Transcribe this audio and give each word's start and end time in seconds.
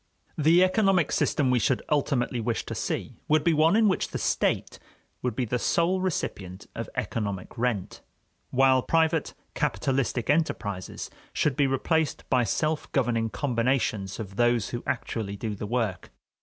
The 0.35 0.63
economic 0.63 1.11
system 1.11 1.51
we 1.51 1.59
should 1.59 1.83
ultimately 1.89 2.39
wish 2.41 2.65
to 2.65 2.73
see 2.73 3.19
would 3.27 3.43
be 3.43 3.53
one 3.53 3.75
in 3.75 3.87
which 3.87 4.07
the 4.07 4.17
state 4.17 4.79
would 5.21 5.35
be 5.35 5.45
the 5.45 5.59
sole 5.59 6.01
recipient 6.01 6.65
of 6.73 6.89
economic 6.95 7.55
rent, 7.55 8.01
while 8.49 8.81
private 8.81 9.35
capitalistic 9.53 10.27
enterprises 10.27 11.11
should 11.33 11.55
be 11.55 11.67
replaced 11.67 12.27
by 12.31 12.43
self 12.45 12.91
governing 12.93 13.29
combinations 13.29 14.19
of 14.19 14.37
those 14.37 14.69
who 14.69 14.81
actually 14.87 15.35
do 15.37 15.53
the 15.53 15.67
work. 15.67 16.09